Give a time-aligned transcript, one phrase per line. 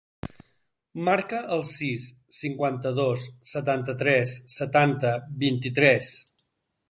[1.09, 2.07] Marca el sis,
[2.37, 5.15] cinquanta-dos, setanta-tres, setanta,
[5.47, 6.15] vint-i-tres.